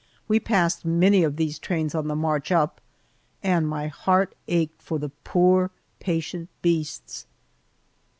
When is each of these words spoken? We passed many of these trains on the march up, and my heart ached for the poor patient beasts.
We 0.27 0.39
passed 0.39 0.83
many 0.83 1.23
of 1.23 1.35
these 1.35 1.59
trains 1.59 1.93
on 1.93 2.07
the 2.07 2.15
march 2.15 2.51
up, 2.51 2.81
and 3.43 3.67
my 3.67 3.85
heart 3.85 4.33
ached 4.47 4.81
for 4.81 4.97
the 4.97 5.09
poor 5.09 5.69
patient 5.99 6.49
beasts. 6.63 7.27